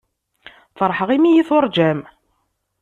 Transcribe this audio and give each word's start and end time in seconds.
Feṛḥeɣ 0.77 1.09
imi 1.15 1.29
iyi-tuṛǧam. 1.31 1.99